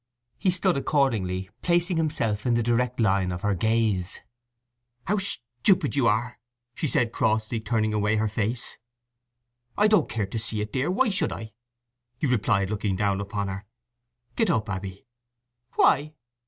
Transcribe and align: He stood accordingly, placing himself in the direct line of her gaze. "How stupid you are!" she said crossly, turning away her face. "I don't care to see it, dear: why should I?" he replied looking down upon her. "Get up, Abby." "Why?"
He 0.39 0.49
stood 0.49 0.77
accordingly, 0.77 1.51
placing 1.61 1.97
himself 1.97 2.47
in 2.47 2.55
the 2.55 2.63
direct 2.63 2.99
line 2.99 3.31
of 3.31 3.43
her 3.43 3.53
gaze. 3.53 4.19
"How 5.05 5.19
stupid 5.19 5.95
you 5.95 6.07
are!" 6.07 6.39
she 6.73 6.87
said 6.87 7.11
crossly, 7.11 7.59
turning 7.59 7.93
away 7.93 8.15
her 8.15 8.27
face. 8.27 8.79
"I 9.77 9.85
don't 9.87 10.09
care 10.09 10.25
to 10.25 10.39
see 10.39 10.59
it, 10.59 10.73
dear: 10.73 10.89
why 10.89 11.09
should 11.09 11.31
I?" 11.31 11.53
he 12.17 12.25
replied 12.25 12.71
looking 12.71 12.95
down 12.95 13.21
upon 13.21 13.47
her. 13.47 13.63
"Get 14.35 14.49
up, 14.49 14.67
Abby." 14.71 15.05
"Why?" 15.75 16.15